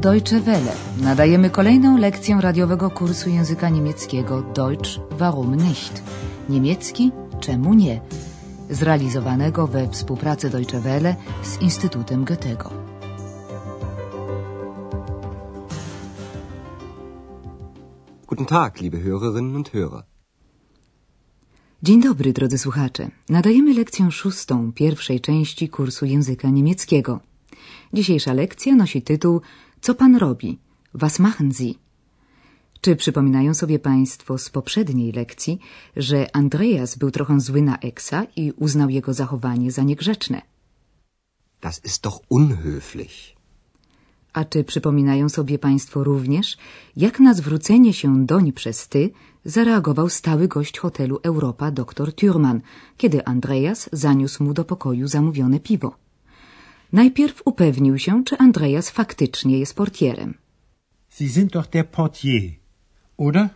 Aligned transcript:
Deutsche 0.00 0.40
Welle. 0.40 0.72
Nadajemy 1.00 1.50
kolejną 1.50 1.96
lekcję 1.96 2.38
radiowego 2.40 2.90
kursu 2.90 3.30
języka 3.30 3.68
niemieckiego 3.68 4.42
Deutsch 4.42 5.00
warum 5.10 5.54
nicht? 5.56 6.02
Niemiecki 6.48 7.12
czemu 7.40 7.74
nie? 7.74 8.00
Zrealizowanego 8.70 9.66
we 9.66 9.88
współpracy 9.88 10.50
Deutsche 10.50 10.80
Welle 10.80 11.16
z 11.42 11.60
Instytutem 11.60 12.24
Goethego. 12.24 12.70
Guten 18.26 18.46
Tag, 18.46 18.80
liebe 18.80 18.98
Hörerinnen 18.98 19.56
und 19.56 19.70
Hörer. 19.70 20.02
Dzień 21.82 22.00
dobry, 22.02 22.32
drodzy 22.32 22.58
słuchacze. 22.58 23.10
Nadajemy 23.28 23.74
lekcję 23.74 24.10
szóstą 24.10 24.72
pierwszej 24.72 25.20
części 25.20 25.68
kursu 25.68 26.06
języka 26.06 26.48
niemieckiego. 26.50 27.20
Dzisiejsza 27.92 28.32
lekcja 28.32 28.74
nosi 28.76 29.02
tytuł 29.02 29.40
Co 29.80 29.94
pan 29.94 30.16
robi? 30.16 30.58
Was 30.94 31.18
machen 31.18 31.52
Sie? 31.52 31.74
Czy 32.80 32.96
przypominają 32.96 33.54
sobie 33.54 33.78
Państwo 33.78 34.38
z 34.38 34.50
poprzedniej 34.50 35.12
lekcji, 35.12 35.58
że 35.96 36.36
Andreas 36.36 36.96
był 36.96 37.10
trochę 37.10 37.40
zły 37.40 37.62
na 37.62 37.78
Eksa 37.78 38.26
i 38.36 38.52
uznał 38.56 38.90
jego 38.90 39.14
zachowanie 39.14 39.70
za 39.72 39.82
niegrzeczne? 39.82 40.42
Das 41.60 41.84
ist 41.84 42.02
doch 42.02 42.20
unhöflich. 42.30 43.38
A 44.32 44.44
czy 44.44 44.64
przypominają 44.64 45.28
sobie 45.28 45.58
Państwo 45.58 46.04
również, 46.04 46.56
jak 46.96 47.20
na 47.20 47.34
zwrócenie 47.34 47.92
się 47.92 48.26
doń 48.26 48.52
przez 48.52 48.88
ty 48.88 49.10
zareagował 49.44 50.08
stały 50.08 50.48
gość 50.48 50.78
hotelu 50.78 51.20
Europa 51.22 51.70
dr 51.70 52.08
Thürmann, 52.12 52.60
kiedy 52.96 53.24
Andreas 53.24 53.88
zaniósł 53.92 54.44
mu 54.44 54.54
do 54.54 54.64
pokoju 54.64 55.08
zamówione 55.08 55.60
piwo? 55.60 56.07
Najpierw 56.92 57.42
upewnił 57.44 57.98
się, 57.98 58.24
czy 58.24 58.38
Andreas 58.38 58.90
faktycznie 58.90 59.58
jest 59.58 59.74
portierem. 59.74 60.34
Sie 61.08 61.28
sind 61.28 61.52
doch 61.52 61.66
der 61.66 61.86
Portier, 61.86 62.42
oder? 63.16 63.48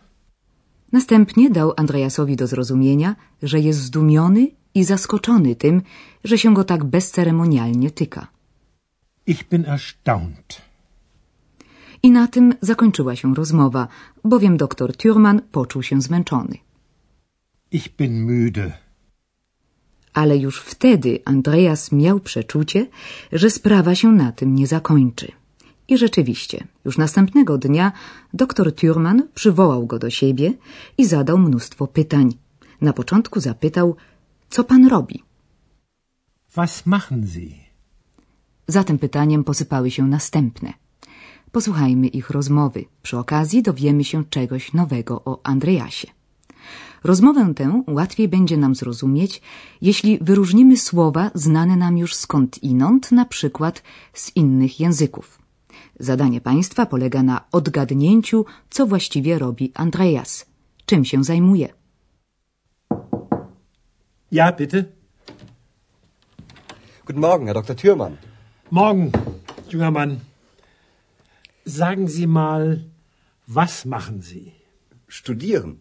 Następnie 0.93 1.51
dał 1.51 1.73
Andreasowi 1.77 2.37
do 2.37 2.47
zrozumienia, 2.47 3.17
że 3.43 3.61
jest 3.61 3.81
zdumiony 3.81 4.47
i 4.75 4.85
zaskoczony 4.85 5.57
tym, 5.57 5.83
że 6.25 6.39
się 6.39 6.55
go 6.55 6.65
tak 6.65 6.85
bezceremonialnie 6.85 7.91
tyka. 7.91 8.27
Ich 9.27 9.49
bin 9.49 9.65
erstaunt. 9.67 10.63
I 12.03 12.11
na 12.11 12.29
tym 12.29 12.55
zakończyła 12.61 13.17
się 13.17 13.35
rozmowa, 13.35 13.89
bowiem 14.25 14.57
doktor 14.57 14.91
Thürmann 14.93 15.41
poczuł 15.53 15.83
się 15.83 16.03
zmęczony. 16.03 16.57
Ich 17.71 17.89
bin 17.97 18.27
müde. 18.27 18.73
Ale 20.13 20.37
już 20.37 20.61
wtedy 20.61 21.21
Andreas 21.25 21.93
miał 21.93 22.21
przeczucie, 22.21 22.87
że 23.33 23.51
sprawa 23.51 23.95
się 23.95 24.13
na 24.13 24.33
tym 24.33 24.55
nie 24.55 24.67
zakończy. 24.67 25.33
I 25.89 25.99
rzeczywiście, 25.99 26.67
już 26.85 26.99
następnego 26.99 27.59
dnia 27.59 27.93
doktor 28.35 28.69
Thürmann 28.73 29.23
przywołał 29.35 29.87
go 29.87 29.99
do 29.99 30.11
siebie 30.11 30.53
i 30.99 31.07
zadał 31.07 31.39
mnóstwo 31.39 31.87
pytań. 31.87 32.35
Na 32.81 32.93
początku 32.93 33.41
zapytał, 33.41 33.97
co 34.51 34.65
pan 34.65 34.87
robi? 34.87 35.23
Was 36.55 36.87
machen 36.87 37.27
Sie? 37.27 37.63
Za 38.67 38.85
tym 38.85 38.99
pytaniem 38.99 39.45
posypały 39.45 39.91
się 39.91 40.07
następne. 40.07 40.73
Posłuchajmy 41.53 42.07
ich 42.07 42.31
rozmowy. 42.31 42.85
Przy 43.03 43.19
okazji 43.19 43.63
dowiemy 43.63 44.05
się 44.05 44.25
czegoś 44.25 44.73
nowego 44.73 45.25
o 45.25 45.41
Andreasie. 45.45 46.09
Rozmowę 47.05 47.53
tę 47.55 47.83
łatwiej 47.89 48.29
będzie 48.29 48.57
nam 48.57 48.75
zrozumieć, 48.75 49.43
jeśli 49.81 50.19
wyróżnimy 50.19 50.77
słowa 50.77 51.31
znane 51.35 51.77
nam 51.77 51.99
już 51.99 52.15
skąd 52.15 52.63
inąd, 52.63 53.13
na 53.13 53.25
przykład 53.25 53.83
z 54.13 54.37
innych 54.37 54.81
języków. 54.81 55.43
Zadanie 56.01 56.41
państwa 56.41 56.87
polega 56.87 57.23
na 57.23 57.45
odgadnięciu, 57.53 58.45
co 58.71 58.87
właściwie 58.87 59.39
robi 59.39 59.73
Andreas, 59.75 60.47
czym 60.87 61.05
się 61.05 61.25
zajmuje. 61.25 61.69
Ja, 64.33 64.53
bitte. 64.53 64.85
Guten 67.07 67.21
Morgen, 67.21 67.47
Herr 67.47 67.55
Dr. 67.55 67.77
Thürmann. 67.77 68.17
Morgen, 68.71 69.11
junger 69.73 69.93
Mann. 69.93 70.19
Sagen 71.67 72.09
Sie 72.09 72.27
mal, 72.27 72.79
was 73.49 73.85
machen 73.85 74.23
Sie? 74.23 74.53
Studieren. 75.09 75.77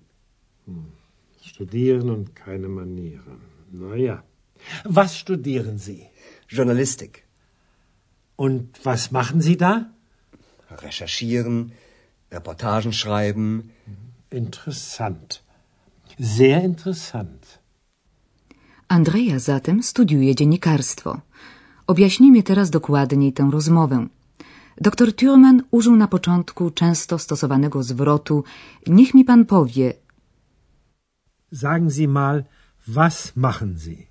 Studieren 1.61 2.09
und 2.09 2.35
keine 2.45 2.67
Manieren. 2.67 3.38
Na 3.72 3.95
ja. 3.95 4.23
Was 4.83 5.11
studieren 5.16 5.77
Sie? 5.77 6.01
Journalistik. 6.49 7.13
Und 8.35 8.63
was 8.83 9.11
machen 9.11 9.41
Sie 9.41 9.57
da? 9.57 9.73
Recherchieren, 10.85 11.72
Reportagen 12.31 12.94
schreiben. 12.94 13.47
Interessant. 14.31 15.44
Sehr 16.17 16.63
interessant. 16.63 17.41
Andrea 18.88 19.39
zatem 19.39 19.83
studiuje 19.83 20.35
dziennikarstwo. 20.35 21.22
Objaśnijmy 21.88 22.43
teraz 22.43 22.69
dokładniej 22.69 23.33
tę 23.33 23.49
rozmowę. 23.51 24.07
Doktor 24.78 25.09
Thürmann 25.13 25.61
użył 25.72 25.95
na 25.95 26.07
początku 26.07 26.72
często 26.72 27.19
stosowanego 27.19 27.83
zwrotu 27.83 28.43
Niech 28.88 29.13
mi 29.13 29.25
pan 29.25 29.45
powie. 29.45 29.93
Sagen 31.51 31.89
Sie 31.89 32.07
mal, 32.07 32.44
was 32.88 33.34
machen 33.35 33.78
Sie? 33.78 34.07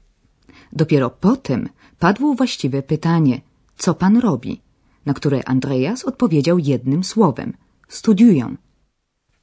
Dopiero 0.72 1.10
potem 1.10 1.68
padło 1.98 2.34
właściwe 2.34 2.82
pytanie, 2.82 3.40
co 3.76 3.94
pan 3.94 4.16
robi, 4.16 4.60
na 5.06 5.14
które 5.14 5.44
Andreas 5.44 6.04
odpowiedział 6.04 6.58
jednym 6.58 7.04
słowem 7.04 7.52
studiuję. 7.88 8.56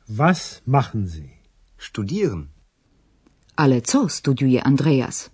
Was 0.10 0.62
machen 0.68 1.08
Sie? 1.08 1.30
Studieren. 1.78 2.48
Ale 3.56 3.82
co 3.82 4.10
studiuje 4.10 4.64
Andreas? 4.64 5.30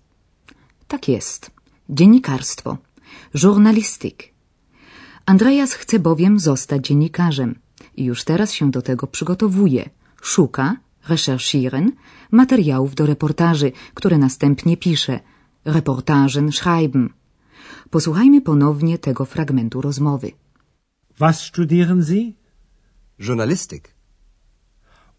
Tak 0.88 1.08
jest. 1.08 1.50
Dziennikarstwo. 1.88 2.78
Journalistik. 3.34 4.34
Andreas 5.26 5.72
chce 5.72 5.98
bowiem 5.98 6.38
zostać 6.38 6.86
dziennikarzem 6.86 7.58
i 7.96 8.04
już 8.04 8.24
teraz 8.24 8.52
się 8.52 8.70
do 8.70 8.82
tego 8.82 9.06
przygotowuje. 9.06 9.90
Szuka, 10.22 10.76
recherchieren, 11.08 11.92
materiałów 12.30 12.94
do 12.94 13.06
reportaży, 13.06 13.72
które 13.94 14.18
następnie 14.18 14.76
pisze. 14.76 15.20
Reportagen 15.64 16.52
schreiben. 16.52 17.08
Posłuchajmy 17.90 18.40
ponownie 18.40 18.98
tego 18.98 19.24
fragmentu 19.24 19.80
rozmowy. 19.80 20.32
Was 21.18 21.40
studieren 21.40 22.02
Sie? 22.04 22.32
Journalistik. 23.18 23.94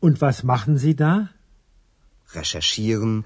Und 0.01 0.17
was 0.19 0.43
machen 0.43 0.77
Sie 0.77 0.93
da? 0.93 1.27
Recherchieren, 2.35 3.23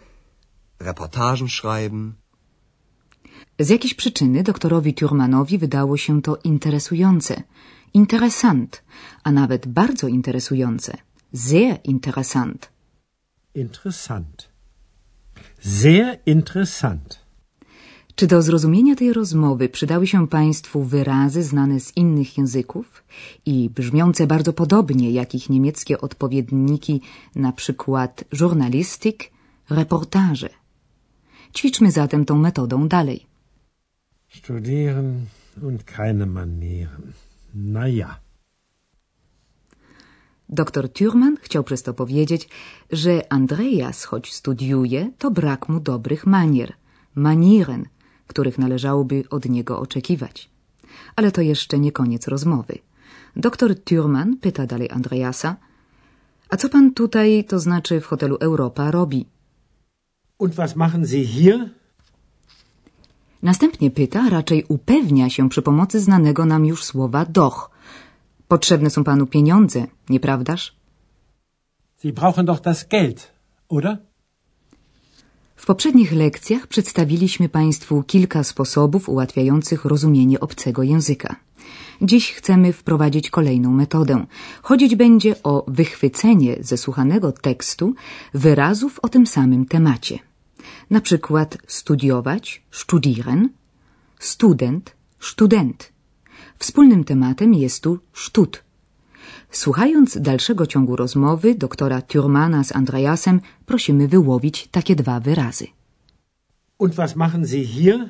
Reportagen 0.80 1.50
schreiben. 1.50 2.14
Z 3.60 3.70
jakiejś 3.70 3.94
przyczyny 3.94 4.44
doktorowi 4.44 4.94
Thurmanowi 4.94 5.58
wydało 5.58 5.98
się 5.98 6.22
to 6.22 6.38
interesujące, 6.44 7.44
interessant, 7.94 8.84
a 9.24 9.32
nawet 9.32 9.68
bardzo 9.68 10.08
interesujące, 10.08 10.98
sehr 11.34 11.80
interessant. 11.84 12.72
Interessant. 13.56 14.50
Sehr 15.60 16.20
interessant. 16.26 17.20
Czy 18.16 18.28
do 18.28 18.42
zrozumienia 18.42 18.96
tej 18.96 19.14
rozmowy 19.14 19.70
przydały 19.70 20.08
się 20.08 20.28
Państwu 20.28 20.84
wyrazy 20.84 21.44
znane 21.44 21.80
z 21.80 21.98
innych 21.98 22.38
języków 22.38 23.04
i 23.46 23.70
brzmiące 23.70 24.28
bardzo 24.28 24.54
podobnie 24.54 25.12
jak 25.12 25.36
ich 25.36 25.50
niemieckie 25.50 26.02
odpowiedniki, 26.02 27.02
na 27.36 27.52
przykład 27.52 28.24
journalistik, 28.40 29.32
reportaże? 29.70 30.50
Ćwiczmy 31.56 31.92
zatem 31.92 32.26
tą 32.26 32.38
metodą 32.38 32.88
dalej. 32.88 33.26
Studieren 34.30 35.26
und 35.62 35.84
keine 35.84 36.26
Manieren. 36.26 37.14
Na 37.54 37.88
ja. 37.88 38.20
Doktor 40.50 40.90
Thürmann 40.90 41.36
chciał 41.42 41.64
przez 41.64 41.84
to 41.84 41.94
powiedzieć, 41.94 42.50
że 42.92 43.34
Andreas, 43.34 44.04
choć 44.04 44.34
studiuje, 44.34 45.12
to 45.18 45.32
brak 45.32 45.70
mu 45.70 45.80
dobrych 45.80 46.26
manier, 46.26 46.74
manieren, 47.16 47.86
których 48.28 48.58
należałoby 48.58 49.24
od 49.30 49.50
niego 49.50 49.80
oczekiwać. 49.80 50.50
Ale 51.16 51.32
to 51.32 51.42
jeszcze 51.42 51.80
nie 51.80 51.92
koniec 51.92 52.28
rozmowy. 52.28 52.78
Doktor 53.36 53.72
Thürmann 53.76 54.38
pyta 54.42 54.66
dalej 54.66 54.90
Andreasa, 54.90 55.56
a 56.50 56.58
co 56.58 56.70
pan 56.70 56.94
tutaj, 56.94 57.44
to 57.44 57.60
znaczy 57.60 58.02
w 58.02 58.06
hotelu 58.06 58.38
Europa, 58.40 58.92
robi? 58.92 59.26
Und 60.38 60.56
was 60.56 60.76
machen 60.76 61.06
Sie 61.06 61.26
hier? 61.26 61.70
Następnie 63.44 63.92
pyta, 63.92 64.30
raczej 64.30 64.66
upewnia 64.68 65.30
się 65.30 65.50
przy 65.50 65.62
pomocy 65.62 66.00
znanego 66.00 66.46
nam 66.46 66.66
już 66.66 66.84
słowa 66.84 67.26
doch. 67.26 67.70
Potrzebne 68.50 68.90
są 68.90 69.04
panu 69.04 69.26
pieniądze, 69.28 69.88
nieprawdaż? 70.10 70.76
Sie 72.02 72.14
brauchen 72.14 72.46
doch 72.46 72.62
das 72.62 72.88
Geld, 72.88 73.32
oder? 73.70 73.98
W 75.56 75.66
poprzednich 75.66 76.12
lekcjach 76.12 76.68
przedstawiliśmy 76.68 77.50
Państwu 77.50 78.04
kilka 78.04 78.44
sposobów 78.44 79.10
ułatwiających 79.10 79.86
rozumienie 79.86 80.40
obcego 80.40 80.84
języka. 80.84 81.36
Dziś 82.02 82.34
chcemy 82.34 82.74
wprowadzić 82.74 83.30
kolejną 83.30 83.72
metodę. 83.72 84.26
Chodzić 84.62 84.96
będzie 84.96 85.44
o 85.44 85.66
wychwycenie 85.68 86.58
ze 86.60 86.78
słuchanego 86.78 87.32
tekstu 87.32 87.94
wyrazów 88.34 89.00
o 89.02 89.10
tym 89.10 89.28
samym 89.28 89.66
temacie. 89.66 90.20
Na 90.90 91.02
przykład 91.02 91.58
studiować, 91.68 92.62
studieren, 92.72 93.50
student, 94.20 94.96
student. 95.20 95.99
Wspólnym 96.60 97.04
tematem 97.04 97.54
jest 97.54 97.84
tu 97.84 98.00
sztut. 98.14 98.64
Słuchając 99.52 100.22
dalszego 100.22 100.68
ciągu 100.68 100.96
rozmowy 100.96 101.56
doktora 101.56 102.02
Thurmana 102.02 102.64
z 102.64 102.76
Andreasem, 102.76 103.42
prosimy 103.66 104.08
wyłowić 104.08 104.68
takie 104.68 104.96
dwa 104.96 105.20
wyrazy. 105.20 105.68
Und 106.78 106.96
was 106.96 107.16
machen 107.16 107.46
Sie 107.46 107.66
hier? 107.66 108.10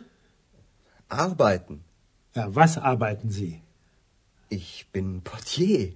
Arbeiten. 1.10 1.78
Ja, 2.36 2.50
was 2.50 2.78
arbeiten 2.78 3.32
Sie? 3.32 3.60
Ich 4.52 4.86
bin 4.94 5.22
Portier. 5.22 5.94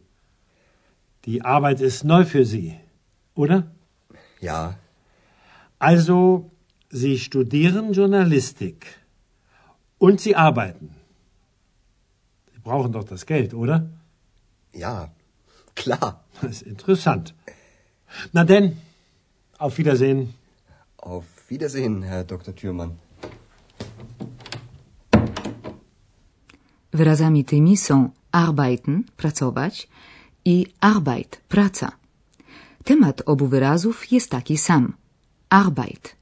Die 1.26 1.42
Arbeit 1.42 1.82
ist 1.82 2.04
neu 2.04 2.26
für 2.26 2.46
Sie, 2.46 2.74
oder? 3.36 3.64
Ja, 4.42 4.74
Also, 5.80 6.50
Sie 6.90 7.20
studieren 7.20 7.92
Journalistik. 7.92 8.86
Und 10.00 10.22
Sie 10.22 10.36
arbeiten. 10.36 10.96
Brauchen 12.64 12.92
doch 12.92 13.04
das 13.04 13.26
Geld, 13.26 13.54
oder? 13.54 13.90
ja, 14.74 15.10
klar. 15.76 16.24
Das 16.42 16.52
ist 16.52 16.62
interessant. 16.64 17.34
Na 18.32 18.44
denn, 18.44 18.78
auf 19.58 19.78
Wiedersehen. 19.78 20.34
Auf 20.98 21.26
Wiedersehen, 21.50 22.02
Herr 22.04 22.24
Dr. 22.24 22.54
Thürmann. 22.56 22.92
Wyrazami 26.92 27.46
tymi 27.46 27.78
są 27.78 28.10
arbeiten, 28.32 29.04
pracować 29.18 29.88
i 30.46 30.68
Arbeit, 30.80 31.42
praca. 31.48 31.92
Temat 32.84 33.22
obu 33.26 33.48
wyrazów 33.48 34.12
jest 34.12 34.30
taki 34.30 34.58
sam. 34.58 34.94
Arbeit. 35.50 36.16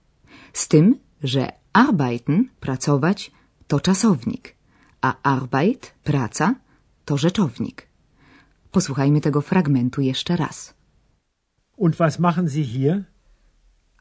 Z 0.53 0.67
tym, 0.67 0.99
że 1.23 1.51
arbeiten, 1.73 2.49
pracować, 2.59 3.31
to 3.67 3.79
czasownik, 3.79 4.55
a 5.01 5.15
Arbeit, 5.23 5.93
praca, 6.03 6.55
to 7.05 7.17
rzeczownik. 7.17 7.87
Posłuchajmy 8.71 9.21
tego 9.21 9.41
fragmentu 9.41 10.01
jeszcze 10.01 10.35
raz. 10.35 10.73
Und 11.77 11.95
was 11.95 12.19
machen 12.19 12.49
Sie 12.49 12.63
hier? 12.63 13.03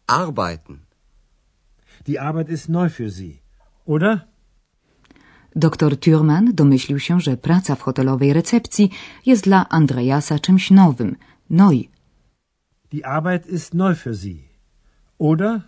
Arbeiten. 0.06 0.78
Die 2.06 2.20
Arbeit 2.20 2.48
ist 2.48 2.68
neu 2.68 2.88
für 2.88 3.10
Sie, 3.10 3.38
oder? 3.86 4.20
Doktor 5.56 5.96
Thurman 5.96 6.54
domyślił 6.54 6.98
się, 6.98 7.20
że 7.20 7.36
praca 7.36 7.74
w 7.74 7.80
hotelowej 7.80 8.32
recepcji 8.32 8.90
jest 9.26 9.44
dla 9.44 9.68
Andreasa 9.68 10.38
czymś 10.38 10.70
nowym, 10.70 11.16
neu. 11.50 11.84
Die 12.92 13.06
Arbeit 13.06 13.46
ist 13.46 13.74
neu 13.74 13.94
für 13.94 14.14
Sie, 14.14 14.38
oder? 15.18 15.60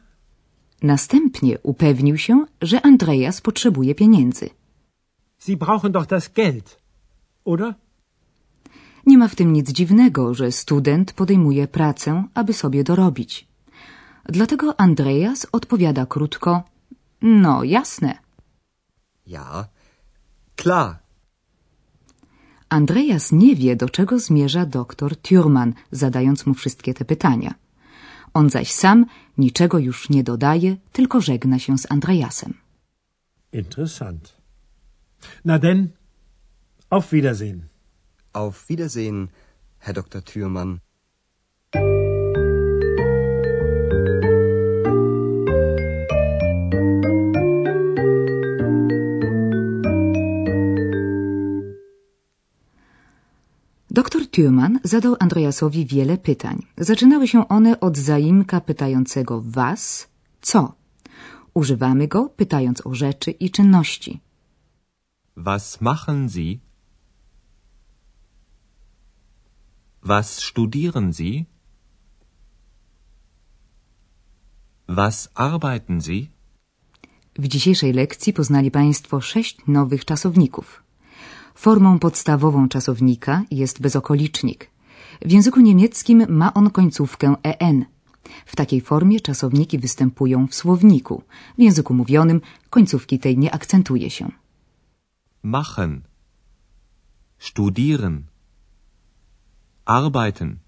Następnie 0.83 1.59
upewnił 1.59 2.19
się, 2.19 2.47
że 2.63 2.87
Andreas 2.87 3.41
potrzebuje 3.41 3.95
pieniędzy. 3.95 4.51
Sie 5.45 5.57
brauchen 5.57 5.91
doch 5.93 6.07
das 6.07 6.33
Geld, 6.41 6.79
oder? 7.45 7.75
Nie 9.07 9.19
ma 9.19 9.29
w 9.29 9.35
tym 9.35 9.53
nic 9.53 9.73
dziwnego, 9.73 10.35
że 10.35 10.53
student 10.53 11.13
podejmuje 11.13 11.69
pracę, 11.69 12.25
aby 12.35 12.53
sobie 12.53 12.85
dorobić. 12.85 13.49
Dlatego 14.25 14.81
Andreas 14.81 15.47
odpowiada 15.53 16.07
krótko: 16.07 16.63
No, 17.23 17.65
jasne. 17.65 18.19
Ja, 19.27 19.69
klar. 20.57 20.99
Andreas 22.69 23.33
nie 23.33 23.57
wie, 23.57 23.77
do 23.77 23.89
czego 23.89 24.19
zmierza 24.19 24.67
doktor 24.67 25.17
Thurman, 25.17 25.75
zadając 25.91 26.47
mu 26.47 26.55
wszystkie 26.55 26.95
te 26.95 27.05
pytania. 27.05 27.55
On 28.35 28.51
zaś 28.51 28.71
sam 28.73 29.07
niczego 29.39 29.79
już 29.79 30.11
nie 30.11 30.25
dodaje, 30.25 30.77
tylko 30.93 31.21
żegna 31.21 31.59
się 31.59 31.79
z 31.79 31.91
Andreasem. 31.91 32.55
Interessant. 33.53 34.42
Na 35.45 35.59
denn, 35.59 35.89
auf 36.91 37.13
Wiedersehen. 37.13 37.69
Auf 38.33 38.69
Wiedersehen, 38.69 39.29
Herr 39.79 39.95
Dr. 39.95 40.23
Thürmann. 40.23 40.81
Doktor 53.93 54.27
Thurman 54.31 54.81
zadał 54.85 55.17
Andreasowi 55.21 55.87
wiele 55.87 56.19
pytań. 56.19 56.67
Zaczynały 56.79 57.29
się 57.29 57.49
one 57.49 57.81
od 57.81 57.97
zaimka 57.97 58.61
pytającego 58.61 59.43
was, 59.45 60.09
co. 60.41 60.73
Używamy 61.55 62.09
go 62.09 62.29
pytając 62.37 62.87
o 62.87 62.95
rzeczy 62.95 63.31
i 63.31 63.51
czynności. 63.51 64.21
Was 65.37 65.81
machen 65.81 66.29
Sie? 66.29 66.61
Was 70.03 70.37
studieren 70.37 71.13
Sie? 71.13 71.47
Was 74.89 75.31
arbeiten 75.35 76.01
Sie? 76.01 76.29
W 77.39 77.49
dzisiejszej 77.49 77.93
lekcji 77.93 78.33
poznali 78.33 78.71
Państwo 78.71 79.21
sześć 79.21 79.57
nowych 79.67 80.05
czasowników. 80.05 80.83
Formą 81.55 81.99
podstawową 81.99 82.69
czasownika 82.69 83.43
jest 83.51 83.81
bezokolicznik. 83.81 84.71
W 85.23 85.31
języku 85.31 85.61
niemieckim 85.61 86.27
ma 86.29 86.55
on 86.55 86.71
końcówkę 86.71 87.35
en. 87.43 87.85
W 88.47 88.57
takiej 88.57 88.81
formie 88.81 89.21
czasowniki 89.21 89.79
występują 89.79 90.47
w 90.47 90.55
słowniku. 90.55 91.23
W 91.59 91.63
języku 91.63 91.95
mówionym 91.95 92.41
końcówki 92.71 93.19
tej 93.19 93.39
nie 93.39 93.55
akcentuje 93.55 94.11
się. 94.11 94.43
Machen. 95.45 96.05
Studieren. 97.39 98.29
Arbeiten. 99.85 100.61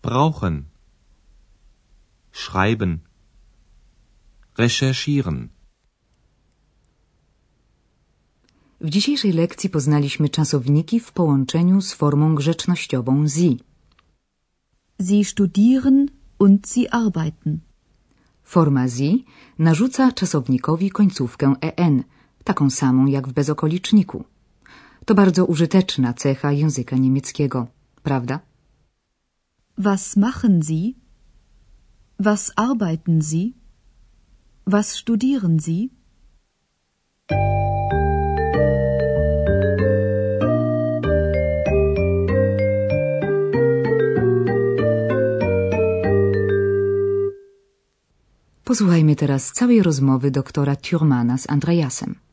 Brauchen. 0.00 0.64
Schreiben. 2.32 3.00
Recherchieren. 4.56 5.48
W 8.80 8.90
dzisiejszej 8.90 9.32
lekcji 9.32 9.70
poznaliśmy 9.70 10.28
czasowniki 10.28 11.00
w 11.00 11.12
połączeniu 11.12 11.80
z 11.80 11.92
formą 11.92 12.34
grzecznościową 12.34 13.28
sie. 13.28 13.56
Sie 15.00 15.24
studieren 15.24 16.08
und 16.38 16.68
sie 16.68 16.94
arbeiten. 16.94 17.60
Forma 18.42 18.88
sie 18.88 19.12
narzuca 19.58 20.12
czasownikowi 20.12 20.90
końcówkę 20.90 21.54
en, 21.60 22.04
taką 22.50 22.70
samą 22.70 23.06
jak 23.06 23.28
w 23.28 23.32
bezokoliczniku. 23.32 24.18
To 25.06 25.14
bardzo 25.14 25.42
użyteczna 25.46 26.14
cecha 26.14 26.52
języka 26.52 26.96
niemieckiego, 26.96 27.66
prawda? 28.02 28.40
Was 29.78 30.16
machen 30.16 30.62
Sie? 30.62 30.82
Was 32.28 32.52
arbeiten 32.56 33.22
Sie? 33.22 33.44
Was 34.66 34.88
studieren 35.00 35.60
Sie? 35.60 35.88
Posłuchajmy 48.64 49.16
teraz 49.16 49.52
całej 49.52 49.82
rozmowy 49.82 50.30
doktora 50.30 50.76
Thurmana 50.76 51.38
z 51.38 51.50
Andreasem. 51.50 52.25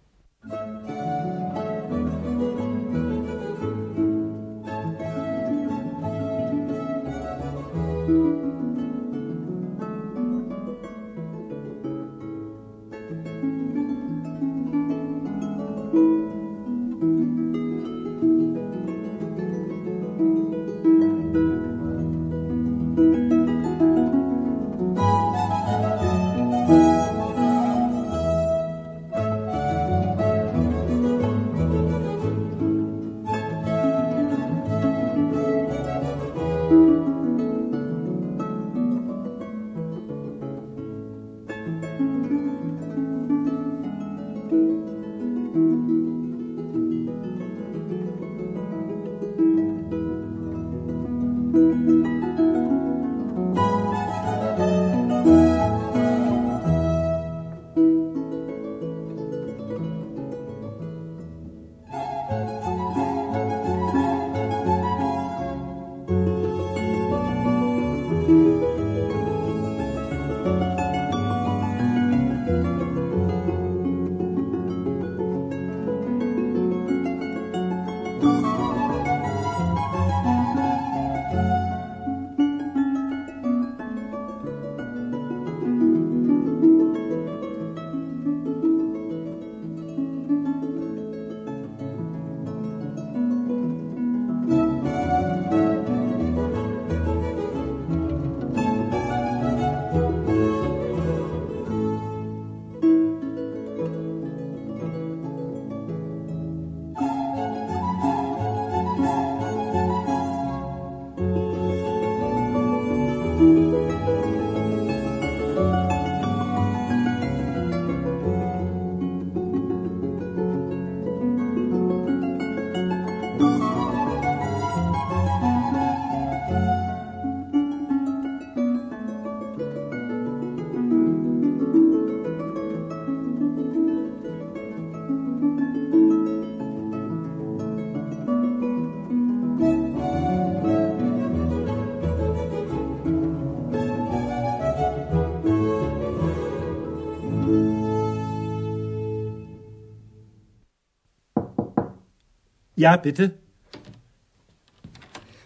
Ja, 152.75 152.98
bitte. 152.98 153.38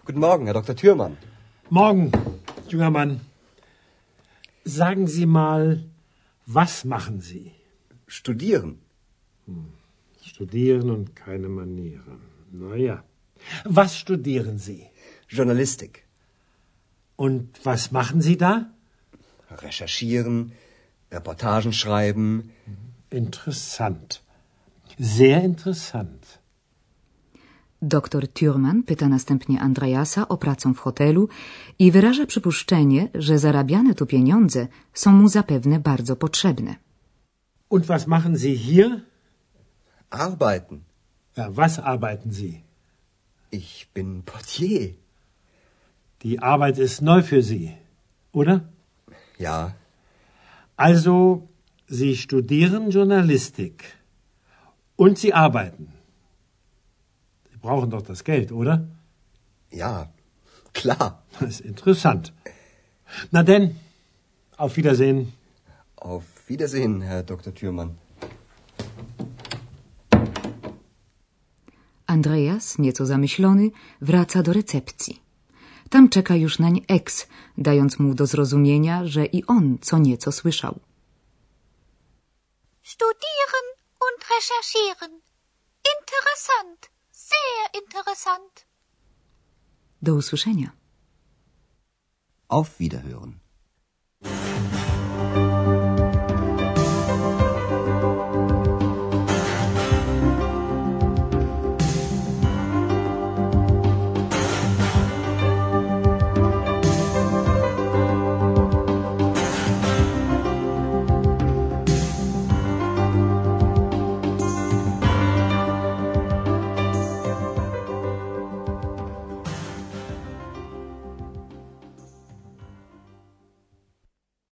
Guten 0.05 0.19
Morgen, 0.19 0.45
Herr 0.45 0.53
Dr. 0.53 0.75
Thürmann. 0.77 1.17
Morgen, 1.69 2.09
junger 2.69 2.89
Mann. 2.89 3.19
Sagen 4.63 5.07
Sie 5.07 5.25
mal, 5.25 5.83
was 6.45 6.85
machen 6.85 7.19
Sie? 7.19 7.51
Studieren. 8.07 8.79
Studieren 10.21 10.89
und 10.89 11.17
keine 11.17 11.49
Manieren. 11.49 12.21
Na 12.53 12.75
ja. 12.75 13.03
Was 13.65 13.97
studieren 13.97 14.57
Sie? 14.57 14.87
Journalistik. 15.27 16.05
Und 17.17 17.65
was 17.65 17.91
machen 17.91 18.21
Sie 18.21 18.37
da? 18.37 18.71
Recherchieren, 19.51 20.53
Reportagen 21.11 21.73
schreiben. 21.73 22.51
Interessant. 23.09 24.23
Sehr 24.97 25.43
interessant. 25.43 26.39
Doktor 27.81 28.27
Thurman 28.27 28.83
pyta 28.83 29.07
następnie 29.09 29.61
Andreasa 29.61 30.27
o 30.27 30.37
pracę 30.37 30.73
w 30.73 30.79
hotelu 30.79 31.29
i 31.79 31.91
wyraża 31.91 32.25
przypuszczenie, 32.25 33.09
że 33.15 33.39
zarabiane 33.39 33.95
tu 33.95 34.05
pieniądze 34.05 34.67
są 34.93 35.11
mu 35.11 35.27
zapewne 35.29 35.79
bardzo 35.79 36.15
potrzebne. 36.15 36.75
Und 37.69 37.85
was 37.85 38.07
machen 38.07 38.37
Sie 38.37 38.57
hier? 38.57 39.01
Arbeiten. 40.09 40.79
Ja, 41.37 41.49
was 41.51 41.79
arbeiten 41.79 42.31
Sie? 42.31 42.61
Ich 43.51 43.87
bin 43.93 44.23
Portier. 44.23 44.93
Die 46.23 46.39
Arbeit 46.39 46.77
ist 46.77 47.01
neu 47.01 47.21
für 47.21 47.43
Sie, 47.43 47.71
oder? 48.33 48.59
Ja, 49.39 49.71
Also, 50.77 51.47
Sie 51.87 52.15
studieren 52.15 52.91
Journalistik 52.91 53.83
und 54.95 55.17
Sie 55.17 55.33
arbeiten. 55.33 55.96
Sie 57.57 57.61
brauchen 57.67 57.89
doch 57.89 58.03
das 58.03 58.23
Geld, 58.23 58.51
oder? 58.51 58.87
ja, 59.71 60.09
klar. 60.73 61.23
Das 61.39 61.49
ist 61.49 61.61
interessant. 61.61 62.33
Na 63.31 63.43
denn, 63.43 63.75
auf 64.57 64.77
Wiedersehen. 64.77 65.33
Auf 65.95 66.23
Wiedersehen, 66.47 67.01
Herr 67.01 67.23
Dr. 67.23 67.53
Thürmann. 67.53 67.97
Andreas, 72.05 72.77
nieco 72.77 73.05
zamyślony, 73.05 73.71
wraca 74.01 74.43
do 74.43 74.53
recepcji. 74.53 75.21
Tam 75.89 76.09
czeka 76.09 76.35
już 76.35 76.59
nań 76.59 76.81
ex, 76.87 77.27
dając 77.57 77.99
mu 77.99 78.13
do 78.13 78.25
zrozumienia, 78.25 79.05
że 79.05 79.25
i 79.25 79.45
on 79.45 79.77
co 79.81 79.97
nieco 79.97 80.31
słyszał. 80.31 80.79
Studieren 82.83 83.65
und 84.05 84.25
recherchieren. 84.29 85.11
Interessant. 85.95 86.96
Sehr 87.33 87.81
interessant. 87.81 88.65
Do 90.01 90.15
usłyszenia. 90.15 90.71
Auf 92.47 92.79
Wiederhören. 92.79 93.36